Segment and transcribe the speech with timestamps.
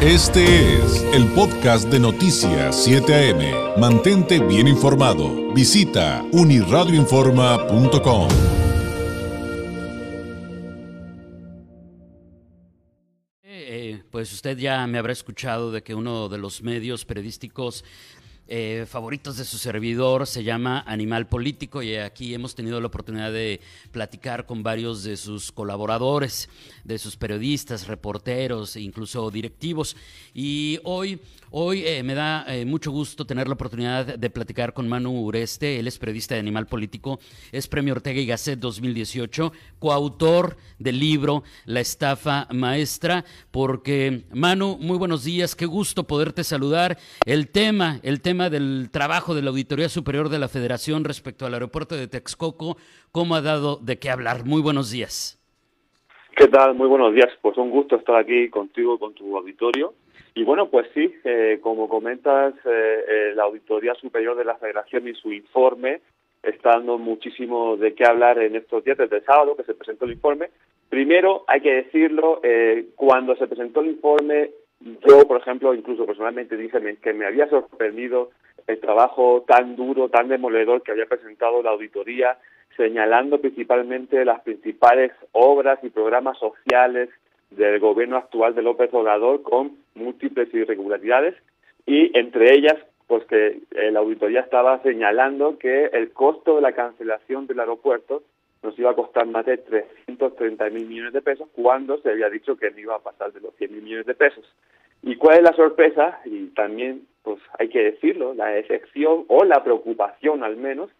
[0.00, 3.80] Este es el podcast de Noticias 7 AM.
[3.80, 5.52] Mantente bien informado.
[5.52, 8.28] Visita uniradioinforma.com.
[13.42, 17.84] Eh, pues usted ya me habrá escuchado de que uno de los medios periodísticos
[18.48, 23.30] eh, favoritos de su servidor se llama Animal Político y aquí hemos tenido la oportunidad
[23.30, 23.60] de
[23.92, 26.48] platicar con varios de sus colaboradores,
[26.82, 29.96] de sus periodistas, reporteros e incluso directivos.
[30.32, 34.86] Y hoy Hoy eh, me da eh, mucho gusto tener la oportunidad de platicar con
[34.86, 37.20] Manu Ureste, él es periodista de Animal Político,
[37.52, 44.98] es Premio Ortega y Gasset 2018, coautor del libro La estafa maestra, porque Manu, muy
[44.98, 46.98] buenos días, qué gusto poderte saludar.
[47.24, 51.54] El tema, el tema del trabajo de la Auditoría Superior de la Federación respecto al
[51.54, 52.76] aeropuerto de Texcoco,
[53.10, 54.44] ¿cómo ha dado de qué hablar?
[54.44, 55.34] Muy buenos días.
[56.36, 56.74] ¿Qué tal?
[56.74, 57.30] Muy buenos días.
[57.42, 59.92] Pues un gusto estar aquí contigo, con tu auditorio
[60.38, 65.08] y bueno, pues sí, eh, como comentas, eh, eh, la Auditoría Superior de la Federación
[65.08, 66.00] y su informe
[66.44, 70.04] está dando muchísimo de qué hablar en estos días, desde el sábado que se presentó
[70.04, 70.50] el informe.
[70.88, 72.40] Primero, hay que decirlo,
[72.94, 78.30] cuando se presentó el informe, yo, por ejemplo, incluso personalmente dije que me había sorprendido
[78.66, 82.38] el trabajo tan duro, tan demoledor que había presentado la auditoría,
[82.76, 87.08] señalando principalmente las principales obras y programas sociales
[87.50, 91.34] del gobierno actual de López Obrador con múltiples irregularidades.
[91.86, 92.76] Y entre ellas
[93.08, 98.22] pues que la auditoría estaba señalando que el costo de la cancelación del aeropuerto
[98.62, 102.56] nos iba a costar más de 330 mil millones de pesos cuando se había dicho
[102.56, 104.44] que no iba a pasar de los 100 mil millones de pesos.
[105.02, 106.20] ¿Y cuál es la sorpresa?
[106.24, 110.90] Y también pues hay que decirlo, la excepción o la preocupación al menos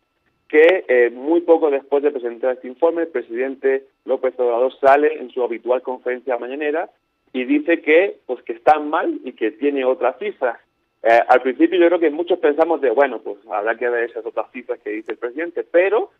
[0.49, 5.31] que eh, muy poco después de presentar este informe, el presidente López Obrador sale en
[5.31, 6.89] su habitual conferencia mañanera
[7.33, 10.59] y dice que pues que están mal y que tiene otras cifras.
[11.03, 14.25] Eh, al principio yo creo que muchos pensamos de, bueno, pues habrá que ver esas
[14.25, 16.11] otras cifras que dice el presidente, pero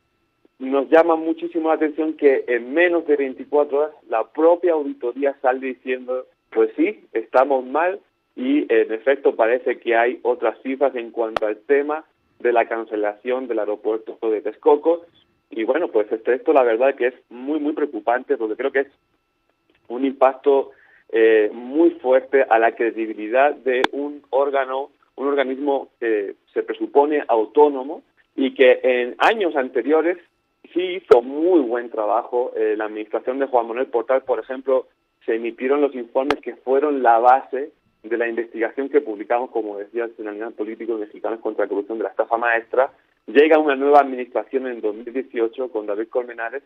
[0.59, 5.67] nos llama muchísimo la atención que en menos de 24 horas la propia auditoría sale
[5.67, 8.01] diciendo, pues sí, estamos mal
[8.35, 12.05] y en efecto parece que hay otras cifras en cuanto al tema
[12.41, 15.03] de la cancelación del aeropuerto de Texcoco.
[15.51, 18.81] Y bueno, pues este, esto la verdad que es muy, muy preocupante porque creo que
[18.81, 18.89] es
[19.89, 20.73] un impacto
[21.11, 28.03] eh, muy fuerte a la credibilidad de un órgano, un organismo que se presupone autónomo
[28.37, 30.19] y que en años anteriores
[30.73, 32.53] sí hizo muy buen trabajo.
[32.57, 34.87] Eh, la administración de Juan Manuel Portal, por ejemplo,
[35.25, 40.05] se emitieron los informes que fueron la base de la investigación que publicamos, como decía
[40.05, 42.93] el Nacional Político Mexicanos contra la Corrupción de la Estafa Maestra,
[43.27, 46.63] llega una nueva administración en 2018 con David Colmenares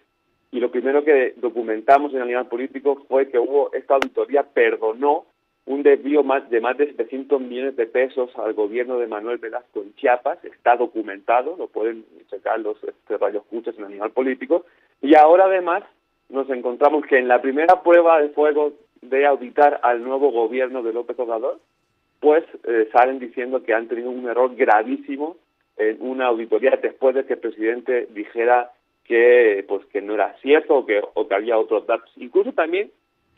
[0.52, 5.24] y lo primero que documentamos en el nivel político fue que hubo esta auditoría perdonó
[5.66, 9.82] un desvío más de más de 700 millones de pesos al gobierno de Manuel Velasco
[9.82, 14.64] en Chiapas, está documentado, lo pueden checar los este, radioescuchas en nivel político,
[15.00, 15.84] y ahora además
[16.28, 20.92] nos encontramos que en la primera prueba de fuego de auditar al nuevo gobierno de
[20.92, 21.58] López Obrador,
[22.20, 25.36] pues eh, salen diciendo que han tenido un error gravísimo
[25.76, 28.70] en una auditoría después de que el presidente dijera
[29.04, 32.10] que pues que no era cierto o que, o que había otros datos.
[32.16, 32.90] Incluso también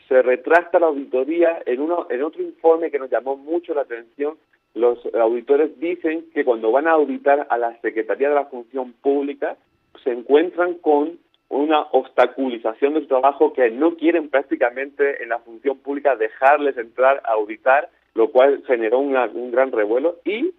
[0.07, 4.37] se retracta la auditoría en uno en otro informe que nos llamó mucho la atención.
[4.73, 9.57] Los auditores dicen que cuando van a auditar a la Secretaría de la Función Pública
[10.03, 11.17] se encuentran con
[11.49, 17.21] una obstaculización de su trabajo que no quieren prácticamente en la función pública dejarles entrar
[17.23, 20.51] a auditar, lo cual generó un gran revuelo y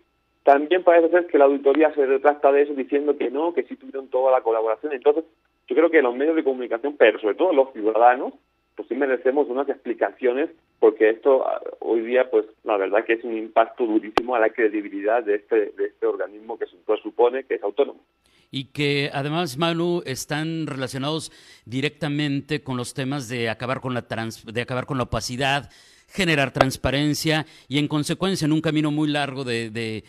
[0.46, 3.74] también parece ser que la auditoría se retracta de eso diciendo que no, que sí
[3.74, 4.92] tuvieron toda la colaboración.
[4.92, 5.24] Entonces,
[5.66, 8.32] yo creo que los medios de comunicación, pero sobre todo los ciudadanos,
[8.76, 13.24] pues sí merecemos unas explicaciones porque esto ah, hoy día, pues la verdad que es
[13.24, 16.66] un impacto durísimo a la credibilidad de este, de este organismo que
[17.02, 18.00] supone que es autónomo.
[18.50, 21.32] Y que además, Manu, están relacionados
[21.64, 24.06] directamente con los temas de acabar con la,
[24.44, 25.70] de acabar con la opacidad,
[26.08, 30.04] generar transparencia y en consecuencia en un camino muy largo de, de,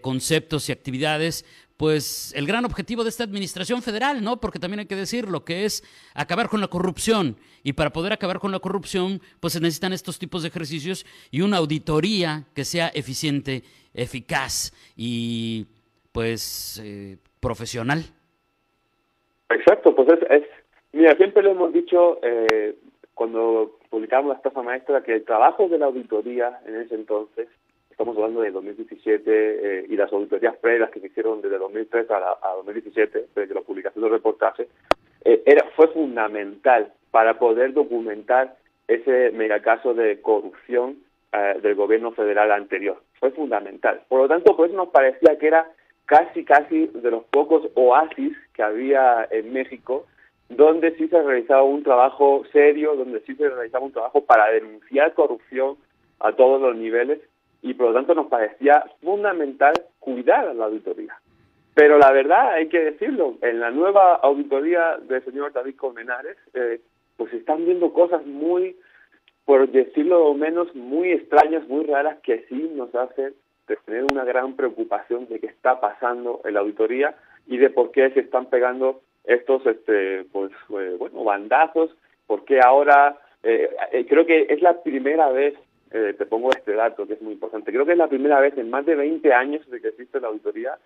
[0.00, 1.44] conceptos y actividades,
[1.78, 4.40] pues el gran objetivo de esta administración federal, ¿no?
[4.40, 7.36] Porque también hay que decir lo que es acabar con la corrupción.
[7.62, 11.40] Y para poder acabar con la corrupción, pues se necesitan estos tipos de ejercicios y
[11.40, 13.62] una auditoría que sea eficiente,
[13.94, 15.66] eficaz y
[16.10, 18.00] pues eh, profesional.
[19.50, 20.42] Exacto, pues es,
[20.92, 22.74] mira, siempre lo hemos dicho eh,
[23.14, 27.48] cuando publicamos la estafa maestra que el trabajo de la auditoría en ese entonces,
[27.98, 32.38] estamos hablando de 2017 eh, y las auditorías previas que se hicieron desde 2003 a,
[32.40, 34.68] a 2017, desde la publicación del reportaje,
[35.24, 38.54] eh, era, fue fundamental para poder documentar
[38.86, 40.98] ese megacaso de corrupción
[41.32, 43.02] eh, del gobierno federal anterior.
[43.18, 44.02] Fue fundamental.
[44.08, 45.68] Por lo tanto, por eso nos parecía que era
[46.06, 50.06] casi, casi de los pocos oasis que había en México
[50.48, 55.14] donde sí se realizaba un trabajo serio, donde sí se realizaba un trabajo para denunciar
[55.14, 55.76] corrupción
[56.20, 57.18] a todos los niveles
[57.62, 61.14] y por lo tanto nos parecía fundamental cuidar a la auditoría.
[61.74, 66.80] Pero la verdad, hay que decirlo, en la nueva auditoría del señor David Colmenares, eh,
[67.16, 68.76] pues están viendo cosas muy,
[69.44, 73.34] por decirlo menos, muy extrañas, muy raras, que sí nos hacen
[73.84, 77.14] tener una gran preocupación de qué está pasando en la auditoría
[77.46, 81.90] y de por qué se están pegando estos, este, pues, eh, bueno, bandazos,
[82.26, 85.54] porque ahora eh, eh, creo que es la primera vez,
[85.90, 88.70] te pongo este dato que es muy importante, creo que es la primera vez en
[88.70, 90.78] más de 20 años de que existe la auditoría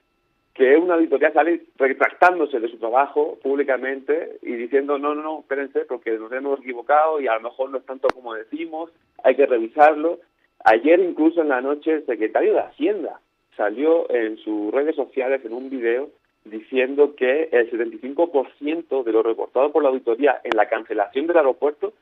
[0.55, 5.87] que una auditoría sale retractándose de su trabajo públicamente y diciendo, no, no, no, espérense,
[5.87, 8.91] porque nos hemos equivocado y a lo mejor no es tanto como decimos,
[9.25, 10.21] hay que revisarlo.
[10.65, 13.21] Ayer incluso en la noche el secretario de Hacienda
[13.57, 16.11] salió en sus redes sociales en un video
[16.45, 21.95] diciendo que el 75% de lo reportado por la auditoría en la cancelación del aeropuerto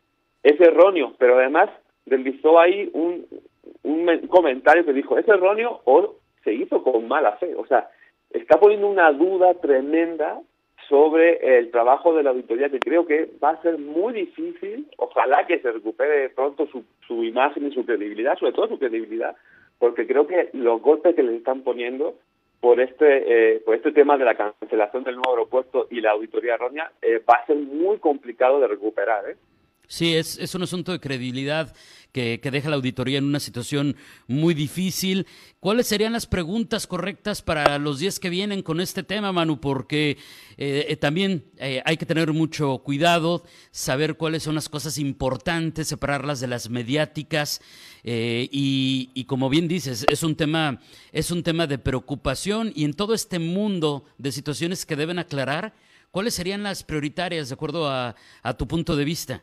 [0.43, 1.70] es erróneo, pero además
[2.06, 3.26] deslizó ahí un,
[3.82, 7.55] un comentario que dijo, es erróneo o se hizo con mala fe.
[7.55, 7.88] O sea,
[8.31, 10.41] está poniendo una duda tremenda
[10.88, 15.47] sobre el trabajo de la auditoría que creo que va a ser muy difícil, ojalá
[15.47, 19.37] que se recupere pronto su, su imagen y su credibilidad, sobre todo su credibilidad,
[19.79, 22.17] porque creo que los golpes que le están poniendo
[22.61, 26.55] por este eh, por este tema de la cancelación del nuevo aeropuerto y la auditoría
[26.55, 29.31] errónea eh, va a ser muy complicado de recuperar.
[29.31, 29.37] ¿eh?
[29.90, 31.75] Sí, es, es un asunto de credibilidad
[32.12, 33.96] que, que, deja la auditoría en una situación
[34.28, 35.26] muy difícil.
[35.58, 39.60] ¿Cuáles serían las preguntas correctas para los días que vienen con este tema, Manu?
[39.60, 40.16] Porque
[40.56, 43.42] eh, eh también eh, hay que tener mucho cuidado,
[43.72, 47.60] saber cuáles son las cosas importantes, separarlas de las mediáticas.
[48.04, 52.84] Eh, y, y, como bien dices, es un tema, es un tema de preocupación y
[52.84, 55.75] en todo este mundo de situaciones que deben aclarar,
[56.12, 58.14] ¿cuáles serían las prioritarias de acuerdo a,
[58.44, 59.42] a tu punto de vista?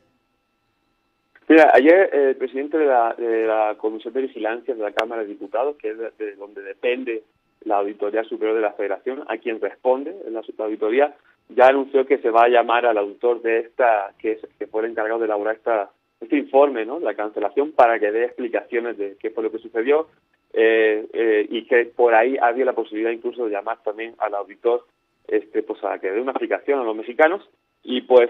[1.49, 5.29] Mira, ayer el presidente de la, de la, Comisión de Vigilancia de la Cámara de
[5.29, 7.23] Diputados, que es de, donde depende
[7.63, 11.15] la Auditoría Superior de la Federación, a quien responde en la auditoría,
[11.49, 14.83] ya anunció que se va a llamar al autor de esta, que, es, que fue
[14.83, 15.89] el encargado de elaborar esta,
[16.19, 16.99] este informe, ¿no?
[16.99, 20.07] La cancelación, para que dé explicaciones de qué fue lo que sucedió
[20.51, 24.85] eh, eh, y que por ahí había la posibilidad incluso de llamar también al auditor
[25.27, 27.47] este, pues a que dé una explicación a los mexicanos
[27.83, 28.29] y pues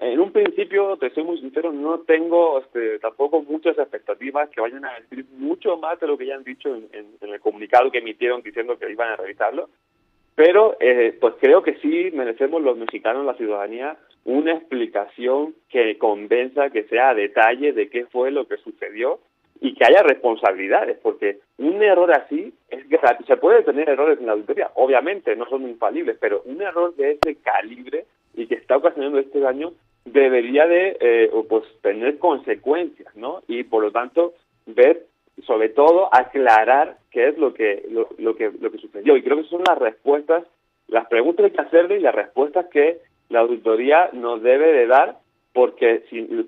[0.00, 4.84] en un principio, te soy muy sincero, no tengo este, tampoco muchas expectativas que vayan
[4.84, 8.42] a decir mucho más de lo que ya han dicho en, el comunicado que emitieron
[8.42, 9.68] diciendo que iban a revisarlo.
[10.34, 16.70] Pero eh, pues creo que sí merecemos los mexicanos, la ciudadanía, una explicación que convenza,
[16.70, 19.18] que sea a detalle de qué fue lo que sucedió
[19.60, 22.84] y que haya responsabilidades, porque un error así es
[23.26, 27.12] se puede tener errores en la auditoría, obviamente no son infalibles, pero un error de
[27.12, 28.04] ese calibre
[28.38, 29.72] y que está ocasionando este daño
[30.04, 33.42] debería de eh, pues tener consecuencias, ¿no?
[33.48, 34.34] Y por lo tanto
[34.66, 35.06] ver,
[35.46, 39.16] sobre todo, aclarar qué es lo que lo, lo que lo que sucedió.
[39.16, 40.44] Y creo que son las respuestas,
[40.86, 42.98] las preguntas que hay que hacerle y las respuestas que
[43.28, 45.18] la auditoría nos debe de dar,
[45.52, 46.04] porque,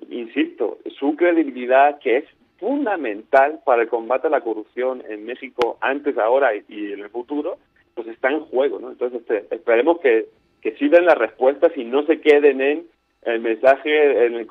[0.09, 2.25] insisto, su credibilidad que es
[2.57, 7.57] fundamental para el combate a la corrupción en México antes, ahora y, en el futuro,
[7.95, 8.91] pues está en juego, ¿no?
[8.91, 10.27] Entonces este, esperemos que
[10.61, 12.87] que sí den las respuestas y no se queden en
[13.23, 14.47] el mensaje en el,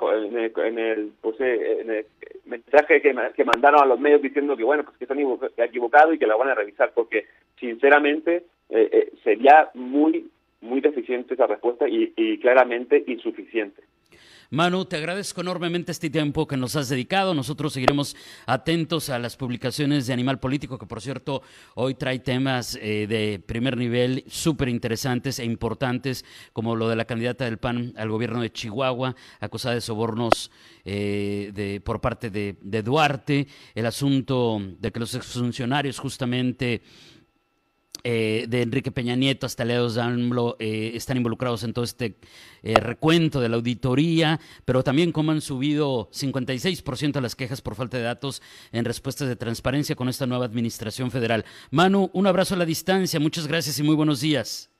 [0.57, 2.07] en el, pues, eh, en el
[2.45, 6.19] mensaje que, que, mandaron a los medios diciendo que bueno pues que están equivocados y
[6.19, 7.27] que la van a revisar porque
[7.59, 13.83] sinceramente eh, eh, sería muy muy deficiente esa respuesta y, y claramente insuficiente.
[14.53, 17.35] Manu, te agradezco enormemente este tiempo que nos has dedicado.
[17.35, 18.17] Nosotros seguiremos
[18.47, 21.43] atentos a las publicaciones de Animal Político, que por cierto
[21.77, 27.05] hoy trae temas eh, de primer nivel súper interesantes e importantes, como lo de la
[27.05, 30.51] candidata del PAN al gobierno de Chihuahua, acusada de sobornos
[30.85, 36.83] eh, de, por parte de, de Duarte, el asunto de que los exfuncionarios justamente
[38.05, 42.17] eh, de Enrique Peña Nieto hasta Leo Zamblo eh, están involucrados en todo este
[42.63, 47.75] eh, recuento de la auditoría, pero también cómo han subido 56% de las quejas por
[47.75, 48.43] falta de datos
[48.73, 51.45] en respuestas de transparencia con esta nueva administración federal.
[51.71, 54.71] Manu, un abrazo a la distancia, muchas gracias y muy buenos días.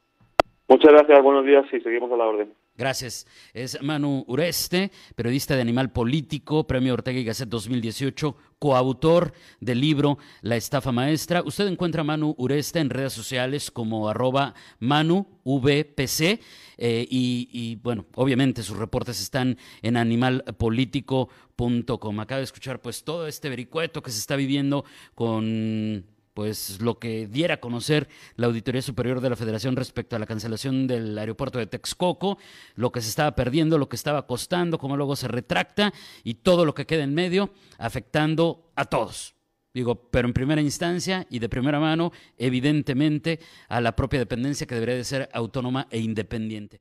[0.71, 2.55] Muchas gracias, buenos días y seguimos a la orden.
[2.77, 3.27] Gracias.
[3.53, 10.19] Es Manu Ureste, periodista de Animal Político, Premio Ortega y Gasset 2018, coautor del libro
[10.43, 11.43] La estafa maestra.
[11.43, 16.39] Usted encuentra a Manu Ureste en redes sociales como arroba manuvpc
[16.79, 22.21] eh, y, y, bueno, obviamente sus reportes están en animalpolitico.com.
[22.21, 24.85] Acaba de escuchar pues todo este vericueto que se está viviendo
[25.17, 26.05] con
[26.41, 30.25] pues lo que diera a conocer la Auditoría Superior de la Federación respecto a la
[30.25, 32.39] cancelación del aeropuerto de Texcoco,
[32.77, 35.93] lo que se estaba perdiendo, lo que estaba costando, cómo luego se retracta
[36.25, 39.35] y todo lo que queda en medio, afectando a todos.
[39.75, 44.77] Digo, pero en primera instancia y de primera mano, evidentemente, a la propia dependencia que
[44.77, 46.81] debería de ser autónoma e independiente.